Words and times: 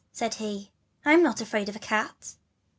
said 0.11 0.33
he; 0.33 0.71
I'm 1.05 1.21
not 1.21 1.41
afraid 1.41 1.69
of 1.69 1.75
a 1.75 1.79
cat. 1.79 2.33